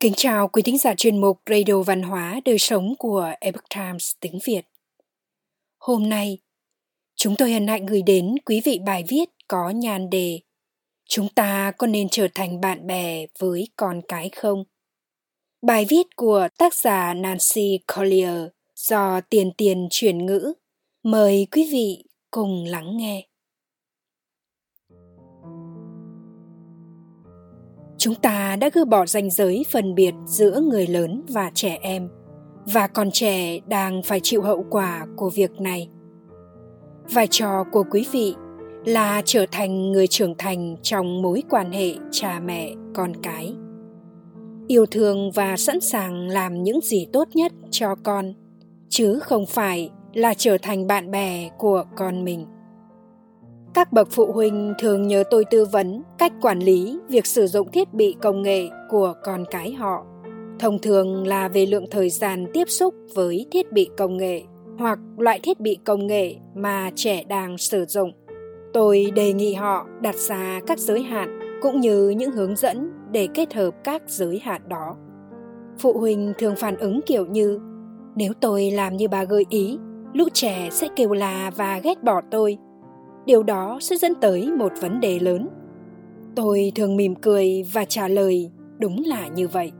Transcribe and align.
Kính 0.00 0.12
chào 0.16 0.48
quý 0.48 0.62
thính 0.62 0.78
giả 0.78 0.94
chuyên 0.94 1.20
mục 1.20 1.40
Radio 1.50 1.82
Văn 1.82 2.02
hóa 2.02 2.40
Đời 2.44 2.58
Sống 2.58 2.94
của 2.98 3.32
Epoch 3.40 3.64
Times 3.74 4.12
tiếng 4.20 4.38
Việt. 4.44 4.62
Hôm 5.78 6.08
nay, 6.08 6.38
chúng 7.16 7.36
tôi 7.36 7.52
hân 7.52 7.66
hạnh 7.66 7.86
gửi 7.86 8.02
đến 8.02 8.34
quý 8.44 8.60
vị 8.64 8.78
bài 8.86 9.04
viết 9.08 9.24
có 9.48 9.70
nhan 9.70 10.10
đề 10.10 10.40
Chúng 11.08 11.28
ta 11.28 11.72
có 11.78 11.86
nên 11.86 12.08
trở 12.08 12.28
thành 12.34 12.60
bạn 12.60 12.86
bè 12.86 13.26
với 13.38 13.68
con 13.76 14.00
cái 14.08 14.30
không? 14.36 14.64
Bài 15.62 15.86
viết 15.88 16.16
của 16.16 16.48
tác 16.58 16.74
giả 16.74 17.14
Nancy 17.14 17.78
Collier 17.96 18.46
do 18.74 19.20
Tiền 19.20 19.52
Tiền 19.56 19.88
chuyển 19.90 20.26
ngữ. 20.26 20.52
Mời 21.02 21.46
quý 21.50 21.68
vị 21.72 22.04
cùng 22.30 22.64
lắng 22.64 22.96
nghe. 22.96 23.27
Chúng 27.98 28.14
ta 28.14 28.56
đã 28.56 28.70
gỡ 28.72 28.84
bỏ 28.84 29.06
ranh 29.06 29.30
giới 29.30 29.64
phân 29.70 29.94
biệt 29.94 30.14
giữa 30.26 30.60
người 30.60 30.86
lớn 30.86 31.22
và 31.28 31.50
trẻ 31.54 31.78
em, 31.80 32.08
và 32.72 32.86
còn 32.86 33.10
trẻ 33.10 33.58
đang 33.66 34.02
phải 34.02 34.20
chịu 34.22 34.42
hậu 34.42 34.64
quả 34.70 35.06
của 35.16 35.30
việc 35.30 35.60
này. 35.60 35.88
Vai 37.12 37.26
trò 37.30 37.64
của 37.72 37.84
quý 37.90 38.06
vị 38.12 38.34
là 38.84 39.22
trở 39.24 39.46
thành 39.52 39.92
người 39.92 40.06
trưởng 40.06 40.34
thành 40.38 40.76
trong 40.82 41.22
mối 41.22 41.42
quan 41.50 41.72
hệ 41.72 41.94
cha 42.10 42.40
mẹ, 42.44 42.72
con 42.94 43.12
cái. 43.22 43.54
Yêu 44.68 44.86
thương 44.86 45.30
và 45.30 45.56
sẵn 45.56 45.80
sàng 45.80 46.28
làm 46.28 46.62
những 46.62 46.80
gì 46.80 47.06
tốt 47.12 47.28
nhất 47.34 47.52
cho 47.70 47.94
con, 47.94 48.32
chứ 48.88 49.18
không 49.18 49.46
phải 49.46 49.90
là 50.14 50.34
trở 50.34 50.58
thành 50.62 50.86
bạn 50.86 51.10
bè 51.10 51.50
của 51.58 51.84
con 51.96 52.24
mình 52.24 52.46
các 53.74 53.92
bậc 53.92 54.08
phụ 54.10 54.32
huynh 54.32 54.74
thường 54.78 55.08
nhớ 55.08 55.24
tôi 55.30 55.44
tư 55.44 55.64
vấn 55.64 56.02
cách 56.18 56.32
quản 56.40 56.58
lý 56.58 56.98
việc 57.08 57.26
sử 57.26 57.46
dụng 57.46 57.70
thiết 57.72 57.94
bị 57.94 58.16
công 58.22 58.42
nghệ 58.42 58.68
của 58.88 59.14
con 59.24 59.44
cái 59.50 59.72
họ. 59.72 60.04
Thông 60.58 60.78
thường 60.78 61.26
là 61.26 61.48
về 61.48 61.66
lượng 61.66 61.86
thời 61.90 62.10
gian 62.10 62.46
tiếp 62.52 62.64
xúc 62.68 62.94
với 63.14 63.46
thiết 63.50 63.72
bị 63.72 63.90
công 63.96 64.16
nghệ 64.16 64.42
hoặc 64.78 64.98
loại 65.18 65.40
thiết 65.42 65.60
bị 65.60 65.78
công 65.84 66.06
nghệ 66.06 66.34
mà 66.54 66.90
trẻ 66.94 67.24
đang 67.28 67.58
sử 67.58 67.84
dụng. 67.84 68.12
Tôi 68.72 69.12
đề 69.14 69.32
nghị 69.32 69.54
họ 69.54 69.86
đặt 70.00 70.14
ra 70.14 70.60
các 70.66 70.78
giới 70.78 71.02
hạn 71.02 71.38
cũng 71.62 71.80
như 71.80 72.08
những 72.08 72.32
hướng 72.32 72.56
dẫn 72.56 72.90
để 73.12 73.28
kết 73.34 73.54
hợp 73.54 73.70
các 73.84 74.02
giới 74.06 74.38
hạn 74.38 74.62
đó. 74.68 74.96
Phụ 75.78 75.98
huynh 75.98 76.32
thường 76.38 76.54
phản 76.56 76.76
ứng 76.76 77.00
kiểu 77.06 77.26
như, 77.26 77.60
nếu 78.16 78.32
tôi 78.40 78.70
làm 78.70 78.96
như 78.96 79.08
bà 79.08 79.24
gợi 79.24 79.44
ý 79.48 79.78
lũ 80.12 80.24
trẻ 80.32 80.68
sẽ 80.72 80.88
kêu 80.96 81.12
là 81.12 81.50
và 81.56 81.80
ghét 81.84 82.02
bỏ 82.02 82.20
tôi 82.30 82.58
điều 83.28 83.42
đó 83.42 83.78
sẽ 83.80 83.96
dẫn 83.96 84.14
tới 84.14 84.52
một 84.56 84.72
vấn 84.80 85.00
đề 85.00 85.18
lớn. 85.18 85.48
Tôi 86.36 86.72
thường 86.74 86.96
mỉm 86.96 87.14
cười 87.14 87.62
và 87.72 87.84
trả 87.84 88.08
lời, 88.08 88.50
đúng 88.78 89.02
là 89.06 89.28
như 89.28 89.48
vậy. 89.48 89.72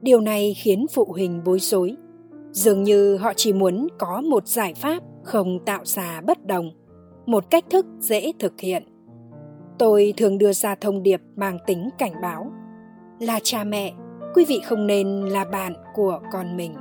Điều 0.00 0.20
này 0.20 0.54
khiến 0.54 0.86
phụ 0.94 1.04
huynh 1.04 1.42
bối 1.44 1.58
rối. 1.58 1.96
Dường 2.52 2.82
như 2.82 3.16
họ 3.16 3.32
chỉ 3.36 3.52
muốn 3.52 3.88
có 3.98 4.20
một 4.20 4.48
giải 4.48 4.74
pháp 4.74 5.02
không 5.22 5.58
tạo 5.64 5.80
ra 5.84 6.20
bất 6.20 6.46
đồng, 6.46 6.70
một 7.26 7.50
cách 7.50 7.64
thức 7.70 7.86
dễ 7.98 8.32
thực 8.38 8.60
hiện. 8.60 8.82
Tôi 9.78 10.14
thường 10.16 10.38
đưa 10.38 10.52
ra 10.52 10.74
thông 10.74 11.02
điệp 11.02 11.20
mang 11.36 11.58
tính 11.66 11.88
cảnh 11.98 12.14
báo, 12.22 12.52
là 13.20 13.40
cha 13.42 13.64
mẹ, 13.64 13.92
quý 14.34 14.44
vị 14.48 14.60
không 14.64 14.86
nên 14.86 15.20
là 15.20 15.44
bạn 15.44 15.72
của 15.94 16.20
con 16.32 16.56
mình. 16.56 16.74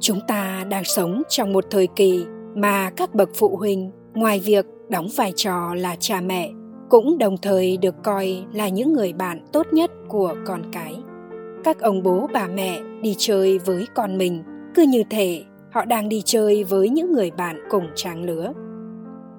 Chúng 0.00 0.18
ta 0.28 0.64
đang 0.70 0.84
sống 0.84 1.22
trong 1.28 1.52
một 1.52 1.64
thời 1.70 1.86
kỳ 1.86 2.24
mà 2.54 2.90
các 2.90 3.14
bậc 3.14 3.28
phụ 3.34 3.56
huynh 3.56 3.90
ngoài 4.14 4.40
việc 4.44 4.66
đóng 4.88 5.08
vai 5.16 5.32
trò 5.36 5.74
là 5.74 5.96
cha 5.98 6.20
mẹ, 6.20 6.50
cũng 6.90 7.18
đồng 7.18 7.36
thời 7.36 7.76
được 7.76 7.94
coi 8.02 8.44
là 8.52 8.68
những 8.68 8.92
người 8.92 9.12
bạn 9.12 9.44
tốt 9.52 9.66
nhất 9.72 9.90
của 10.08 10.34
con 10.46 10.62
cái. 10.72 10.96
Các 11.64 11.80
ông 11.80 12.02
bố, 12.02 12.26
bà 12.32 12.46
mẹ 12.46 12.80
đi 13.02 13.14
chơi 13.18 13.58
với 13.58 13.86
con 13.94 14.18
mình, 14.18 14.42
cứ 14.74 14.82
như 14.82 15.02
thể 15.10 15.44
họ 15.72 15.84
đang 15.84 16.08
đi 16.08 16.22
chơi 16.24 16.64
với 16.64 16.88
những 16.88 17.12
người 17.12 17.30
bạn 17.30 17.60
cùng 17.70 17.84
trang 17.94 18.24
lứa. 18.24 18.52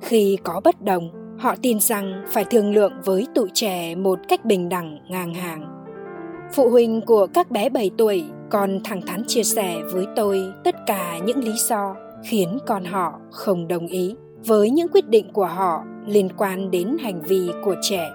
Khi 0.01 0.37
có 0.43 0.61
bất 0.63 0.81
đồng, 0.81 1.09
họ 1.39 1.55
tin 1.61 1.79
rằng 1.79 2.23
phải 2.27 2.45
thương 2.45 2.73
lượng 2.73 2.93
với 3.05 3.27
tụi 3.35 3.49
trẻ 3.53 3.95
một 3.95 4.19
cách 4.27 4.45
bình 4.45 4.69
đẳng, 4.69 4.99
ngang 5.09 5.33
hàng. 5.33 5.85
Phụ 6.53 6.69
huynh 6.69 7.01
của 7.01 7.27
các 7.33 7.51
bé 7.51 7.69
7 7.69 7.91
tuổi 7.97 8.23
còn 8.49 8.79
thẳng 8.83 9.01
thắn 9.01 9.23
chia 9.27 9.43
sẻ 9.43 9.81
với 9.93 10.05
tôi 10.15 10.43
tất 10.63 10.75
cả 10.87 11.19
những 11.25 11.43
lý 11.43 11.53
do 11.57 11.95
khiến 12.23 12.57
con 12.67 12.85
họ 12.85 13.19
không 13.31 13.67
đồng 13.67 13.87
ý 13.87 14.15
với 14.45 14.69
những 14.69 14.87
quyết 14.87 15.09
định 15.09 15.33
của 15.33 15.45
họ 15.45 15.83
liên 16.05 16.29
quan 16.37 16.71
đến 16.71 16.97
hành 16.99 17.21
vi 17.21 17.49
của 17.63 17.75
trẻ. 17.81 18.09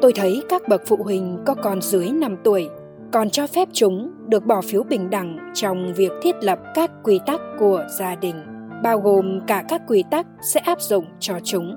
Tôi 0.00 0.12
thấy 0.12 0.42
các 0.48 0.68
bậc 0.68 0.82
phụ 0.86 0.96
huynh 0.96 1.38
có 1.46 1.54
con 1.54 1.80
dưới 1.82 2.08
5 2.10 2.36
tuổi 2.44 2.68
còn 3.12 3.30
cho 3.30 3.46
phép 3.46 3.68
chúng 3.72 4.10
được 4.28 4.46
bỏ 4.46 4.60
phiếu 4.60 4.82
bình 4.82 5.10
đẳng 5.10 5.38
trong 5.54 5.94
việc 5.94 6.12
thiết 6.22 6.34
lập 6.40 6.58
các 6.74 6.90
quy 7.04 7.20
tắc 7.26 7.40
của 7.58 7.84
gia 7.98 8.14
đình, 8.14 8.34
bao 8.82 8.98
gồm 8.98 9.40
cả 9.46 9.64
các 9.68 9.82
quy 9.88 10.04
tắc 10.10 10.26
sẽ 10.40 10.60
áp 10.60 10.80
dụng 10.80 11.04
cho 11.20 11.34
chúng. 11.44 11.76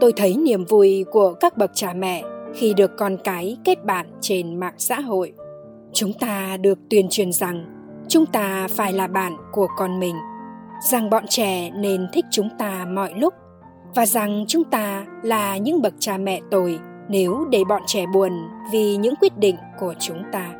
Tôi 0.00 0.12
thấy 0.16 0.36
niềm 0.36 0.64
vui 0.64 1.04
của 1.10 1.34
các 1.34 1.56
bậc 1.56 1.70
cha 1.74 1.92
mẹ 1.92 2.22
khi 2.54 2.74
được 2.74 2.90
con 2.96 3.16
cái 3.24 3.56
kết 3.64 3.84
bạn 3.84 4.06
trên 4.20 4.60
mạng 4.60 4.74
xã 4.78 5.00
hội. 5.00 5.32
Chúng 5.92 6.12
ta 6.12 6.56
được 6.56 6.78
tuyên 6.90 7.06
truyền 7.10 7.32
rằng 7.32 7.64
chúng 8.08 8.26
ta 8.26 8.68
phải 8.70 8.92
là 8.92 9.06
bạn 9.06 9.32
của 9.52 9.66
con 9.76 10.00
mình 10.00 10.14
rằng 10.80 11.10
bọn 11.10 11.24
trẻ 11.28 11.70
nên 11.70 12.06
thích 12.12 12.24
chúng 12.30 12.48
ta 12.58 12.86
mọi 12.88 13.12
lúc, 13.16 13.34
và 13.94 14.06
rằng 14.06 14.44
chúng 14.48 14.64
ta 14.64 15.04
là 15.22 15.56
những 15.56 15.82
bậc 15.82 15.94
cha 15.98 16.16
mẹ 16.18 16.40
tồi 16.50 16.78
nếu 17.08 17.46
để 17.50 17.64
bọn 17.68 17.82
trẻ 17.86 18.06
buồn 18.14 18.32
vì 18.72 18.96
những 18.96 19.14
quyết 19.20 19.38
định 19.38 19.56
của 19.78 19.94
chúng 19.98 20.22
ta. 20.32 20.52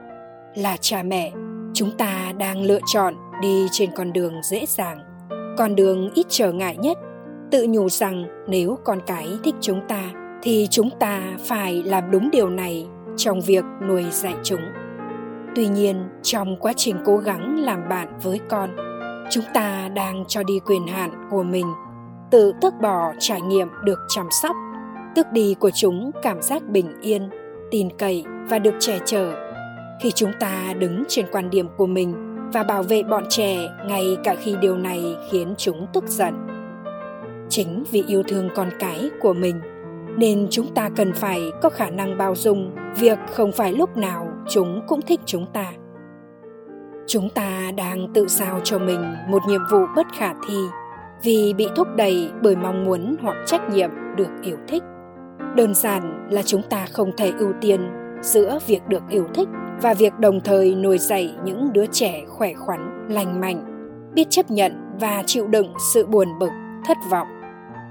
Là 0.54 0.76
cha 0.80 1.02
mẹ, 1.02 1.32
chúng 1.74 1.90
ta 1.98 2.32
đang 2.38 2.62
lựa 2.62 2.80
chọn 2.86 3.14
đi 3.42 3.66
trên 3.72 3.90
con 3.96 4.12
đường 4.12 4.42
dễ 4.42 4.64
dàng. 4.68 4.98
Con 5.58 5.76
đường 5.76 6.10
ít 6.14 6.26
trở 6.28 6.52
ngại 6.52 6.76
nhất, 6.76 6.98
tự 7.50 7.66
nhủ 7.68 7.88
rằng 7.88 8.24
nếu 8.48 8.78
con 8.84 8.98
cái 9.06 9.28
thích 9.44 9.54
chúng 9.60 9.80
ta 9.88 10.02
thì 10.42 10.66
chúng 10.70 10.90
ta 10.98 11.20
phải 11.38 11.82
làm 11.82 12.10
đúng 12.10 12.30
điều 12.30 12.50
này 12.50 12.86
trong 13.16 13.40
việc 13.40 13.64
nuôi 13.88 14.04
dạy 14.10 14.34
chúng. 14.42 14.60
Tuy 15.54 15.66
nhiên, 15.66 16.08
trong 16.22 16.56
quá 16.56 16.72
trình 16.76 16.96
cố 17.04 17.16
gắng 17.16 17.58
làm 17.58 17.88
bạn 17.88 18.08
với 18.22 18.40
con 18.48 18.70
chúng 19.30 19.44
ta 19.54 19.88
đang 19.94 20.24
cho 20.28 20.42
đi 20.42 20.60
quyền 20.66 20.86
hạn 20.86 21.28
của 21.30 21.42
mình, 21.42 21.66
tự 22.30 22.52
tước 22.60 22.74
bỏ 22.82 23.12
trải 23.18 23.40
nghiệm 23.40 23.68
được 23.84 23.98
chăm 24.08 24.26
sóc. 24.42 24.56
Tước 25.14 25.32
đi 25.32 25.54
của 25.60 25.70
chúng 25.70 26.10
cảm 26.22 26.42
giác 26.42 26.62
bình 26.68 27.00
yên, 27.00 27.30
tin 27.70 27.88
cậy 27.98 28.24
và 28.48 28.58
được 28.58 28.74
che 28.80 28.98
chở. 29.04 29.34
Khi 30.02 30.10
chúng 30.10 30.32
ta 30.40 30.74
đứng 30.78 31.04
trên 31.08 31.26
quan 31.32 31.50
điểm 31.50 31.68
của 31.76 31.86
mình 31.86 32.14
và 32.52 32.62
bảo 32.62 32.82
vệ 32.82 33.02
bọn 33.02 33.24
trẻ 33.28 33.56
ngay 33.86 34.16
cả 34.24 34.34
khi 34.34 34.56
điều 34.60 34.76
này 34.76 35.16
khiến 35.30 35.54
chúng 35.58 35.86
tức 35.92 36.04
giận. 36.06 36.34
Chính 37.48 37.84
vì 37.90 38.04
yêu 38.06 38.22
thương 38.28 38.48
con 38.54 38.70
cái 38.78 39.10
của 39.22 39.32
mình, 39.32 39.60
nên 40.16 40.46
chúng 40.50 40.74
ta 40.74 40.90
cần 40.96 41.12
phải 41.12 41.50
có 41.62 41.70
khả 41.70 41.90
năng 41.90 42.18
bao 42.18 42.34
dung 42.34 42.74
việc 42.98 43.18
không 43.32 43.52
phải 43.52 43.72
lúc 43.72 43.96
nào 43.96 44.28
chúng 44.48 44.82
cũng 44.86 45.02
thích 45.02 45.20
chúng 45.26 45.46
ta 45.52 45.72
chúng 47.06 47.28
ta 47.28 47.70
đang 47.76 48.08
tự 48.14 48.28
sao 48.28 48.60
cho 48.64 48.78
mình 48.78 49.14
một 49.28 49.42
nhiệm 49.48 49.60
vụ 49.70 49.78
bất 49.96 50.06
khả 50.12 50.34
thi 50.48 50.58
vì 51.22 51.54
bị 51.56 51.68
thúc 51.76 51.88
đẩy 51.96 52.30
bởi 52.42 52.56
mong 52.56 52.84
muốn 52.84 53.16
hoặc 53.22 53.36
trách 53.46 53.70
nhiệm 53.70 53.90
được 54.16 54.30
yêu 54.42 54.56
thích. 54.68 54.82
Đơn 55.56 55.74
giản 55.74 56.28
là 56.30 56.42
chúng 56.42 56.62
ta 56.70 56.86
không 56.92 57.12
thể 57.16 57.32
ưu 57.38 57.52
tiên 57.60 57.80
giữa 58.22 58.58
việc 58.66 58.88
được 58.88 59.02
yêu 59.08 59.26
thích 59.34 59.48
và 59.82 59.94
việc 59.94 60.18
đồng 60.18 60.40
thời 60.40 60.74
nuôi 60.74 60.98
dạy 60.98 61.34
những 61.44 61.72
đứa 61.72 61.86
trẻ 61.86 62.24
khỏe 62.28 62.54
khoắn, 62.54 63.06
lành 63.10 63.40
mạnh, 63.40 63.64
biết 64.14 64.26
chấp 64.30 64.50
nhận 64.50 64.72
và 65.00 65.22
chịu 65.26 65.46
đựng 65.46 65.74
sự 65.94 66.06
buồn 66.06 66.28
bực, 66.40 66.50
thất 66.84 66.96
vọng. 67.10 67.28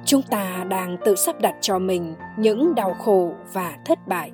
Chúng 0.06 0.22
ta 0.22 0.66
đang 0.70 0.98
tự 1.06 1.16
sắp 1.16 1.42
đặt 1.42 1.56
cho 1.62 1.80
mình 1.80 2.16
những 2.38 2.76
đau 2.76 2.94
khổ 2.94 3.34
và 3.54 3.76
thất 3.86 4.08
bại. 4.08 4.32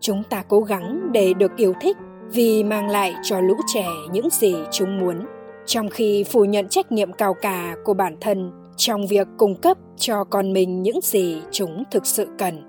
Chúng 0.00 0.22
ta 0.30 0.42
cố 0.48 0.60
gắng 0.60 1.12
để 1.12 1.34
được 1.34 1.56
yêu 1.56 1.72
thích 1.80 1.96
vì 2.32 2.64
mang 2.64 2.88
lại 2.88 3.14
cho 3.22 3.40
lũ 3.40 3.54
trẻ 3.74 3.86
những 4.12 4.30
gì 4.30 4.54
chúng 4.70 4.98
muốn. 4.98 5.26
Trong 5.66 5.88
khi 5.88 6.24
phủ 6.24 6.44
nhận 6.44 6.68
trách 6.68 6.92
nhiệm 6.92 7.12
cao 7.12 7.34
cả 7.34 7.76
của 7.84 7.94
bản 7.94 8.16
thân 8.20 8.52
trong 8.76 9.06
việc 9.06 9.28
cung 9.36 9.54
cấp 9.54 9.76
cho 9.96 10.24
con 10.24 10.52
mình 10.52 10.82
những 10.82 11.00
gì 11.02 11.42
chúng 11.50 11.82
thực 11.90 12.06
sự 12.06 12.26
cần, 12.38 12.62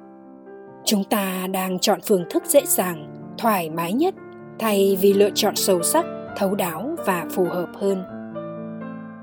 chúng 0.86 1.04
ta 1.04 1.48
đang 1.52 1.80
chọn 1.80 2.00
phương 2.06 2.24
thức 2.30 2.44
dễ 2.46 2.62
dàng, 2.66 3.14
thoải 3.38 3.70
mái 3.70 3.94
nhất, 3.94 4.16
thay 4.60 4.98
vì 5.02 5.14
lựa 5.14 5.30
chọn 5.36 5.56
sâu 5.56 5.84
sắc, 5.84 6.06
thấu 6.38 6.56
đáo 6.56 6.96
và 7.06 7.26
phù 7.32 7.46
hợp 7.46 7.70
hơn. 7.76 8.04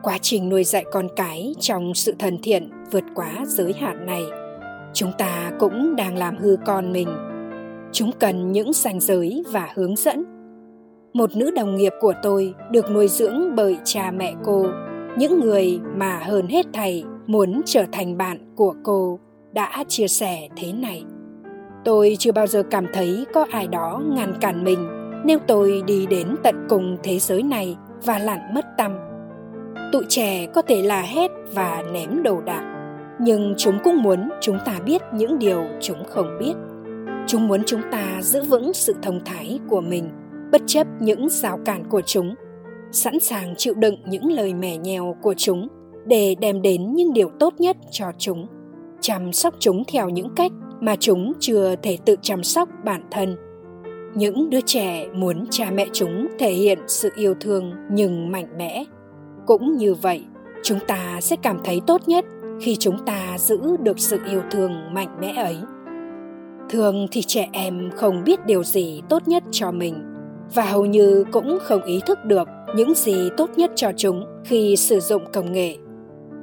Quá 0.02 0.18
trình 0.22 0.48
nuôi 0.48 0.64
dạy 0.64 0.84
con 0.92 1.08
cái 1.16 1.54
trong 1.60 1.94
sự 1.94 2.14
thân 2.18 2.38
thiện 2.42 2.70
vượt 2.90 3.04
quá 3.14 3.32
giới 3.46 3.72
hạn 3.72 4.06
này, 4.06 4.22
chúng 4.92 5.12
ta 5.18 5.52
cũng 5.58 5.96
đang 5.96 6.16
làm 6.16 6.36
hư 6.36 6.56
con 6.66 6.92
mình 6.92 7.08
chúng 7.94 8.10
cần 8.20 8.52
những 8.52 8.72
ranh 8.72 9.00
giới 9.00 9.44
và 9.52 9.68
hướng 9.74 9.96
dẫn. 9.96 10.24
Một 11.12 11.36
nữ 11.36 11.50
đồng 11.50 11.76
nghiệp 11.76 11.92
của 12.00 12.12
tôi 12.22 12.54
được 12.70 12.90
nuôi 12.90 13.08
dưỡng 13.08 13.54
bởi 13.56 13.76
cha 13.84 14.10
mẹ 14.10 14.34
cô, 14.44 14.66
những 15.18 15.40
người 15.40 15.80
mà 15.96 16.20
hơn 16.24 16.46
hết 16.46 16.66
thầy 16.72 17.04
muốn 17.26 17.60
trở 17.64 17.84
thành 17.92 18.16
bạn 18.16 18.38
của 18.56 18.74
cô 18.82 19.18
đã 19.52 19.84
chia 19.88 20.08
sẻ 20.08 20.48
thế 20.56 20.72
này. 20.72 21.04
Tôi 21.84 22.16
chưa 22.18 22.32
bao 22.32 22.46
giờ 22.46 22.62
cảm 22.70 22.86
thấy 22.92 23.26
có 23.34 23.46
ai 23.50 23.66
đó 23.66 24.02
ngăn 24.08 24.34
cản 24.40 24.64
mình 24.64 24.88
nếu 25.24 25.38
tôi 25.46 25.82
đi 25.86 26.06
đến 26.06 26.36
tận 26.42 26.66
cùng 26.68 26.96
thế 27.02 27.18
giới 27.18 27.42
này 27.42 27.76
và 28.04 28.18
lặn 28.18 28.54
mất 28.54 28.64
tâm. 28.78 28.92
Tụi 29.92 30.04
trẻ 30.08 30.46
có 30.46 30.62
thể 30.62 30.82
là 30.82 31.02
hét 31.02 31.30
và 31.54 31.82
ném 31.92 32.22
đồ 32.22 32.40
đạc, 32.40 32.74
nhưng 33.20 33.54
chúng 33.56 33.78
cũng 33.84 34.02
muốn 34.02 34.28
chúng 34.40 34.58
ta 34.64 34.72
biết 34.84 35.02
những 35.12 35.38
điều 35.38 35.64
chúng 35.80 36.04
không 36.04 36.38
biết 36.40 36.54
chúng 37.26 37.48
muốn 37.48 37.62
chúng 37.66 37.80
ta 37.92 38.20
giữ 38.22 38.42
vững 38.42 38.72
sự 38.72 38.94
thông 39.02 39.20
thái 39.24 39.58
của 39.68 39.80
mình, 39.80 40.10
bất 40.52 40.62
chấp 40.66 40.86
những 41.00 41.28
rào 41.28 41.58
cản 41.64 41.84
của 41.90 42.00
chúng, 42.06 42.34
sẵn 42.92 43.20
sàng 43.20 43.54
chịu 43.56 43.74
đựng 43.74 43.96
những 44.06 44.32
lời 44.32 44.54
mẻ 44.54 44.76
nhèo 44.76 45.16
của 45.22 45.34
chúng 45.36 45.68
để 46.06 46.34
đem 46.40 46.62
đến 46.62 46.94
những 46.94 47.12
điều 47.12 47.30
tốt 47.40 47.54
nhất 47.58 47.76
cho 47.90 48.06
chúng. 48.18 48.46
Chăm 49.00 49.32
sóc 49.32 49.54
chúng 49.58 49.82
theo 49.84 50.08
những 50.08 50.28
cách 50.36 50.52
mà 50.80 50.96
chúng 51.00 51.32
chưa 51.40 51.74
thể 51.82 51.98
tự 52.04 52.16
chăm 52.22 52.44
sóc 52.44 52.68
bản 52.84 53.02
thân. 53.10 53.36
Những 54.14 54.50
đứa 54.50 54.60
trẻ 54.60 55.06
muốn 55.14 55.46
cha 55.50 55.70
mẹ 55.74 55.86
chúng 55.92 56.26
thể 56.38 56.52
hiện 56.52 56.78
sự 56.86 57.10
yêu 57.16 57.34
thương 57.40 57.72
nhưng 57.90 58.32
mạnh 58.32 58.48
mẽ. 58.58 58.84
Cũng 59.46 59.76
như 59.76 59.94
vậy, 59.94 60.24
chúng 60.62 60.78
ta 60.86 61.18
sẽ 61.20 61.36
cảm 61.42 61.58
thấy 61.64 61.80
tốt 61.86 62.08
nhất 62.08 62.24
khi 62.60 62.76
chúng 62.76 63.04
ta 63.06 63.38
giữ 63.38 63.76
được 63.82 63.98
sự 63.98 64.18
yêu 64.30 64.42
thương 64.50 64.94
mạnh 64.94 65.16
mẽ 65.20 65.32
ấy 65.36 65.56
thường 66.74 67.06
thì 67.10 67.22
trẻ 67.22 67.48
em 67.52 67.90
không 67.96 68.24
biết 68.24 68.46
điều 68.46 68.62
gì 68.62 69.02
tốt 69.08 69.28
nhất 69.28 69.42
cho 69.50 69.72
mình, 69.72 69.94
và 70.54 70.62
hầu 70.64 70.86
như 70.86 71.24
cũng 71.32 71.58
không 71.62 71.82
ý 71.82 72.00
thức 72.06 72.18
được 72.24 72.48
những 72.76 72.94
gì 72.94 73.30
tốt 73.36 73.50
nhất 73.56 73.70
cho 73.76 73.92
chúng 73.96 74.24
khi 74.44 74.76
sử 74.76 75.00
dụng 75.00 75.22
công 75.32 75.52
nghệ. 75.52 75.76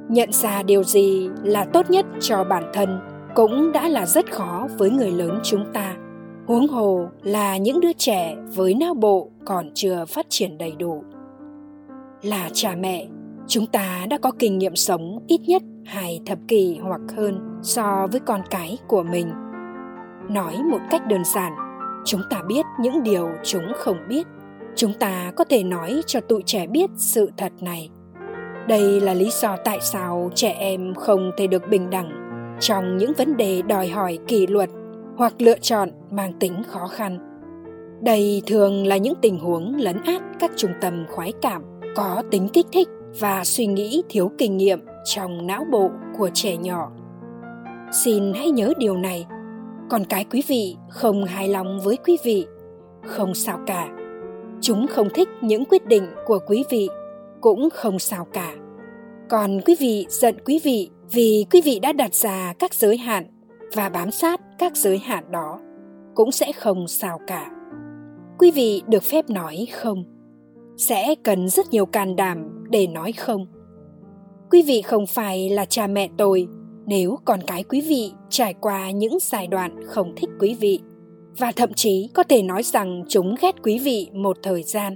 Nhận 0.08 0.32
ra 0.32 0.62
điều 0.62 0.82
gì 0.82 1.28
là 1.42 1.64
tốt 1.64 1.90
nhất 1.90 2.06
cho 2.20 2.44
bản 2.44 2.64
thân 2.72 3.00
cũng 3.34 3.72
đã 3.72 3.88
là 3.88 4.06
rất 4.06 4.32
khó 4.32 4.68
với 4.78 4.90
người 4.90 5.10
lớn 5.10 5.40
chúng 5.42 5.64
ta. 5.72 5.96
Huống 6.46 6.68
hồ 6.68 7.06
là 7.22 7.56
những 7.56 7.80
đứa 7.80 7.92
trẻ 7.92 8.36
với 8.54 8.74
não 8.74 8.94
bộ 8.94 9.28
còn 9.44 9.70
chưa 9.74 10.04
phát 10.04 10.26
triển 10.28 10.58
đầy 10.58 10.72
đủ. 10.78 11.02
Là 12.22 12.48
cha 12.52 12.74
mẹ, 12.80 13.06
chúng 13.46 13.66
ta 13.66 14.06
đã 14.10 14.18
có 14.18 14.30
kinh 14.38 14.58
nghiệm 14.58 14.76
sống 14.76 15.18
ít 15.26 15.40
nhất 15.46 15.62
hai 15.84 16.20
thập 16.26 16.38
kỷ 16.48 16.78
hoặc 16.82 17.00
hơn 17.16 17.60
so 17.62 18.06
với 18.12 18.20
con 18.20 18.40
cái 18.50 18.78
của 18.88 19.02
mình 19.02 19.32
nói 20.28 20.62
một 20.70 20.80
cách 20.90 21.06
đơn 21.06 21.24
giản, 21.24 21.52
chúng 22.04 22.22
ta 22.30 22.42
biết 22.48 22.66
những 22.80 23.02
điều 23.02 23.28
chúng 23.42 23.72
không 23.76 23.96
biết. 24.08 24.26
Chúng 24.76 24.92
ta 24.94 25.32
có 25.36 25.44
thể 25.44 25.62
nói 25.62 26.02
cho 26.06 26.20
tụi 26.20 26.42
trẻ 26.46 26.66
biết 26.66 26.90
sự 26.96 27.30
thật 27.36 27.52
này. 27.60 27.90
Đây 28.68 29.00
là 29.00 29.14
lý 29.14 29.28
do 29.30 29.56
tại 29.64 29.78
sao 29.80 30.30
trẻ 30.34 30.50
em 30.58 30.94
không 30.94 31.30
thể 31.36 31.46
được 31.46 31.62
bình 31.70 31.90
đẳng 31.90 32.22
trong 32.60 32.96
những 32.96 33.12
vấn 33.12 33.36
đề 33.36 33.62
đòi 33.62 33.88
hỏi 33.88 34.18
kỷ 34.26 34.46
luật 34.46 34.70
hoặc 35.16 35.34
lựa 35.38 35.58
chọn 35.58 35.90
mang 36.10 36.32
tính 36.32 36.62
khó 36.68 36.86
khăn. 36.86 37.18
Đây 38.02 38.42
thường 38.46 38.86
là 38.86 38.96
những 38.96 39.14
tình 39.22 39.38
huống 39.38 39.74
lấn 39.74 40.02
át 40.04 40.22
các 40.38 40.50
trung 40.56 40.72
tâm 40.80 41.04
khoái 41.10 41.32
cảm, 41.42 41.62
có 41.96 42.22
tính 42.30 42.48
kích 42.48 42.66
thích 42.72 42.88
và 43.20 43.44
suy 43.44 43.66
nghĩ 43.66 44.02
thiếu 44.08 44.30
kinh 44.38 44.56
nghiệm 44.56 44.80
trong 45.04 45.46
não 45.46 45.64
bộ 45.72 45.90
của 46.18 46.30
trẻ 46.34 46.56
nhỏ. 46.56 46.90
Xin 48.04 48.32
hãy 48.34 48.50
nhớ 48.50 48.72
điều 48.78 48.96
này 48.96 49.26
còn 49.92 50.04
cái 50.04 50.24
quý 50.30 50.42
vị 50.48 50.76
không 50.88 51.24
hài 51.24 51.48
lòng 51.48 51.80
với 51.84 51.96
quý 51.96 52.18
vị, 52.24 52.46
không 53.04 53.34
sao 53.34 53.58
cả. 53.66 53.88
Chúng 54.60 54.86
không 54.86 55.08
thích 55.14 55.28
những 55.40 55.64
quyết 55.64 55.86
định 55.86 56.06
của 56.26 56.38
quý 56.46 56.64
vị, 56.70 56.88
cũng 57.40 57.68
không 57.70 57.98
sao 57.98 58.26
cả. 58.32 58.54
Còn 59.28 59.60
quý 59.66 59.76
vị 59.80 60.06
giận 60.08 60.34
quý 60.44 60.60
vị 60.64 60.90
vì 61.10 61.46
quý 61.50 61.60
vị 61.64 61.78
đã 61.78 61.92
đặt 61.92 62.14
ra 62.14 62.54
các 62.58 62.74
giới 62.74 62.96
hạn 62.96 63.26
và 63.74 63.88
bám 63.88 64.10
sát 64.10 64.40
các 64.58 64.76
giới 64.76 64.98
hạn 64.98 65.24
đó, 65.30 65.60
cũng 66.14 66.32
sẽ 66.32 66.52
không 66.52 66.88
sao 66.88 67.18
cả. 67.26 67.50
Quý 68.38 68.50
vị 68.50 68.82
được 68.88 69.02
phép 69.02 69.30
nói 69.30 69.66
không. 69.72 70.04
Sẽ 70.76 71.14
cần 71.22 71.48
rất 71.48 71.66
nhiều 71.70 71.86
can 71.86 72.16
đảm 72.16 72.66
để 72.70 72.86
nói 72.86 73.12
không. 73.12 73.46
Quý 74.50 74.62
vị 74.62 74.82
không 74.82 75.06
phải 75.06 75.50
là 75.50 75.64
cha 75.64 75.86
mẹ 75.86 76.08
tôi 76.18 76.48
nếu 76.86 77.18
con 77.24 77.40
cái 77.46 77.64
quý 77.64 77.80
vị 77.80 78.12
trải 78.28 78.54
qua 78.54 78.90
những 78.90 79.18
giai 79.20 79.46
đoạn 79.46 79.80
không 79.86 80.12
thích 80.16 80.30
quý 80.40 80.54
vị, 80.60 80.80
và 81.38 81.52
thậm 81.52 81.74
chí 81.74 82.08
có 82.14 82.22
thể 82.22 82.42
nói 82.42 82.62
rằng 82.62 83.04
chúng 83.08 83.34
ghét 83.42 83.54
quý 83.62 83.78
vị 83.78 84.08
một 84.12 84.36
thời 84.42 84.62
gian, 84.62 84.94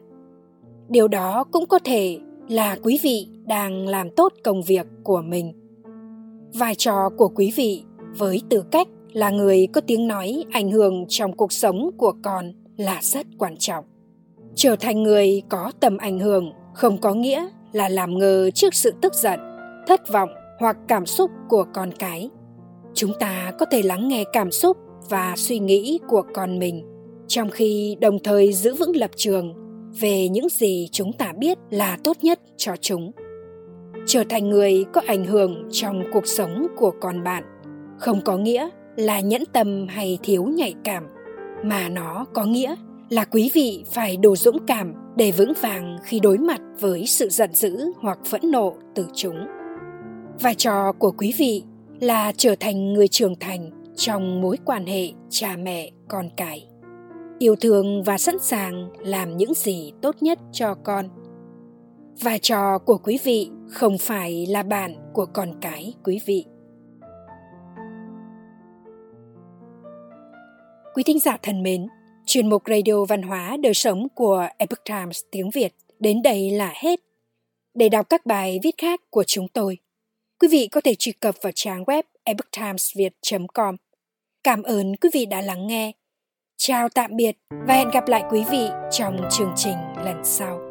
điều 0.88 1.08
đó 1.08 1.44
cũng 1.44 1.66
có 1.66 1.78
thể 1.84 2.18
là 2.48 2.76
quý 2.82 2.98
vị 3.02 3.28
đang 3.46 3.86
làm 3.86 4.10
tốt 4.10 4.32
công 4.44 4.62
việc 4.62 4.86
của 5.04 5.22
mình. 5.22 5.52
Vai 6.54 6.74
trò 6.74 7.10
của 7.16 7.28
quý 7.28 7.52
vị 7.56 7.82
với 8.18 8.40
tư 8.50 8.64
cách 8.70 8.88
là 9.12 9.30
người 9.30 9.66
có 9.72 9.80
tiếng 9.80 10.06
nói 10.06 10.44
ảnh 10.52 10.70
hưởng 10.70 11.04
trong 11.08 11.32
cuộc 11.32 11.52
sống 11.52 11.90
của 11.96 12.12
con 12.22 12.52
là 12.76 12.98
rất 13.02 13.26
quan 13.38 13.56
trọng. 13.56 13.84
Trở 14.54 14.76
thành 14.76 15.02
người 15.02 15.42
có 15.48 15.72
tầm 15.80 15.96
ảnh 15.96 16.18
hưởng 16.18 16.52
không 16.74 16.98
có 16.98 17.14
nghĩa 17.14 17.48
là 17.72 17.88
làm 17.88 18.18
ngơ 18.18 18.50
trước 18.50 18.74
sự 18.74 18.92
tức 19.00 19.14
giận, 19.14 19.40
thất 19.86 20.00
vọng 20.12 20.28
hoặc 20.58 20.76
cảm 20.88 21.06
xúc 21.06 21.30
của 21.48 21.64
con 21.74 21.90
cái. 21.98 22.30
Chúng 22.94 23.12
ta 23.20 23.52
có 23.58 23.66
thể 23.70 23.82
lắng 23.82 24.08
nghe 24.08 24.24
cảm 24.32 24.50
xúc 24.50 24.76
và 25.10 25.34
suy 25.36 25.58
nghĩ 25.58 25.98
của 26.08 26.22
con 26.34 26.58
mình, 26.58 26.84
trong 27.28 27.50
khi 27.50 27.96
đồng 28.00 28.18
thời 28.24 28.52
giữ 28.52 28.74
vững 28.74 28.96
lập 28.96 29.10
trường 29.16 29.54
về 30.00 30.28
những 30.28 30.48
gì 30.48 30.88
chúng 30.92 31.12
ta 31.12 31.32
biết 31.38 31.58
là 31.70 31.98
tốt 32.04 32.16
nhất 32.22 32.40
cho 32.56 32.72
chúng. 32.80 33.12
Trở 34.06 34.24
thành 34.28 34.50
người 34.50 34.84
có 34.92 35.00
ảnh 35.06 35.24
hưởng 35.24 35.68
trong 35.70 36.02
cuộc 36.12 36.26
sống 36.26 36.66
của 36.76 36.92
con 37.00 37.24
bạn 37.24 37.44
không 37.98 38.20
có 38.24 38.36
nghĩa 38.36 38.68
là 38.96 39.20
nhẫn 39.20 39.42
tâm 39.52 39.86
hay 39.88 40.18
thiếu 40.22 40.44
nhạy 40.44 40.74
cảm, 40.84 41.04
mà 41.64 41.88
nó 41.88 42.24
có 42.34 42.44
nghĩa 42.44 42.74
là 43.10 43.24
quý 43.24 43.50
vị 43.54 43.84
phải 43.92 44.16
đủ 44.16 44.36
dũng 44.36 44.66
cảm 44.66 44.94
để 45.16 45.32
vững 45.32 45.52
vàng 45.60 45.98
khi 46.04 46.20
đối 46.20 46.38
mặt 46.38 46.60
với 46.80 47.06
sự 47.06 47.28
giận 47.28 47.50
dữ 47.54 47.92
hoặc 47.96 48.18
phẫn 48.24 48.40
nộ 48.50 48.74
từ 48.94 49.06
chúng 49.14 49.46
vai 50.40 50.54
trò 50.54 50.92
của 50.92 51.12
quý 51.18 51.34
vị 51.38 51.64
là 52.00 52.32
trở 52.36 52.54
thành 52.60 52.92
người 52.92 53.08
trưởng 53.08 53.34
thành 53.40 53.70
trong 53.96 54.40
mối 54.40 54.56
quan 54.64 54.86
hệ 54.86 55.10
cha 55.28 55.56
mẹ, 55.56 55.90
con 56.08 56.28
cái. 56.36 56.68
Yêu 57.38 57.56
thương 57.56 58.02
và 58.02 58.18
sẵn 58.18 58.36
sàng 58.40 58.88
làm 58.98 59.36
những 59.36 59.54
gì 59.54 59.92
tốt 60.02 60.16
nhất 60.20 60.38
cho 60.52 60.74
con. 60.74 61.08
Vai 62.22 62.38
trò 62.38 62.78
của 62.78 62.98
quý 62.98 63.18
vị 63.24 63.50
không 63.68 63.98
phải 63.98 64.46
là 64.46 64.62
bạn 64.62 64.94
của 65.12 65.26
con 65.26 65.52
cái, 65.60 65.94
quý 66.04 66.20
vị. 66.26 66.44
Quý 70.94 71.02
thính 71.02 71.18
giả 71.18 71.36
thân 71.42 71.62
mến, 71.62 71.86
chuyên 72.26 72.50
mục 72.50 72.62
radio 72.66 73.04
văn 73.04 73.22
hóa 73.22 73.56
đời 73.62 73.74
sống 73.74 74.08
của 74.14 74.46
epoch 74.58 74.84
times 74.84 75.20
tiếng 75.30 75.50
việt 75.50 75.74
đến 75.98 76.22
đây 76.22 76.50
là 76.50 76.72
hết. 76.74 77.00
Để 77.74 77.88
đọc 77.88 78.06
các 78.10 78.26
bài 78.26 78.60
viết 78.62 78.74
khác 78.78 79.00
của 79.10 79.24
chúng 79.26 79.48
tôi 79.48 79.78
quý 80.40 80.48
vị 80.48 80.68
có 80.72 80.80
thể 80.80 80.94
truy 80.94 81.12
cập 81.12 81.34
vào 81.42 81.52
trang 81.54 81.84
web 81.84 82.02
epochtimesviet 82.24 83.12
com. 83.54 83.76
Cảm 84.42 84.62
ơn 84.62 84.96
quý 84.96 85.10
vị 85.12 85.26
đã 85.26 85.40
lắng 85.40 85.66
nghe. 85.66 85.92
Chào 86.56 86.88
tạm 86.88 87.16
biệt 87.16 87.36
và 87.50 87.74
hẹn 87.74 87.90
gặp 87.90 88.08
lại 88.08 88.24
quý 88.30 88.44
vị 88.50 88.68
trong 88.90 89.16
chương 89.30 89.52
trình 89.56 89.76
lần 90.04 90.24
sau. 90.24 90.65